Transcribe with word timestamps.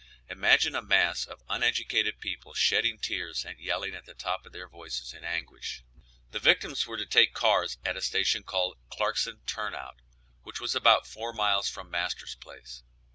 Imagine 0.29 0.73
a 0.73 0.81
mass 0.81 1.27
of 1.27 1.43
uneducated 1.47 2.19
people 2.19 2.55
shedding 2.55 2.97
tears 2.97 3.45
and 3.45 3.59
yelling 3.59 3.93
at 3.93 4.05
the 4.07 4.15
top 4.15 4.47
of 4.47 4.51
their 4.51 4.67
voices 4.67 5.13
in 5.13 5.23
anguish. 5.23 5.83
The 6.31 6.39
victims 6.39 6.87
were 6.87 6.97
to 6.97 7.05
take 7.05 7.35
the 7.35 7.39
cars 7.39 7.77
at 7.85 7.95
a 7.97 8.01
station 8.01 8.41
called 8.41 8.79
Clarkson 8.89 9.41
turnout, 9.45 10.01
which 10.41 10.59
was 10.59 10.73
about 10.73 11.05
four 11.05 11.33
miles 11.33 11.69
from 11.69 11.91
master's 11.91 12.33
place. 12.33 12.81